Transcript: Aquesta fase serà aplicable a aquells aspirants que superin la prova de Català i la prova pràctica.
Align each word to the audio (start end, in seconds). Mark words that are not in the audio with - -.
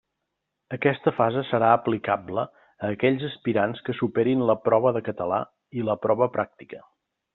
Aquesta 0.75 1.11
fase 1.17 1.41
serà 1.49 1.67
aplicable 1.73 2.45
a 2.69 2.89
aquells 2.95 3.27
aspirants 3.29 3.85
que 3.89 3.95
superin 3.99 4.43
la 4.51 4.57
prova 4.69 4.95
de 4.97 5.05
Català 5.11 5.43
i 5.81 5.85
la 5.91 5.99
prova 6.07 6.31
pràctica. 6.41 6.83